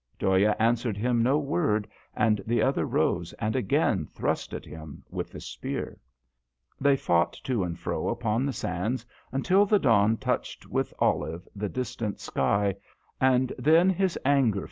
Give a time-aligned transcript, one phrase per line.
[0.17, 5.29] Dhoya answered him no word, and the other rose and again thrust at him with
[5.29, 5.99] the spear.
[6.79, 11.69] They fought to and fro upon the sands until the dawn touched with olive the
[11.69, 12.77] distant sky,
[13.19, 14.59] and then his anger DHOYA.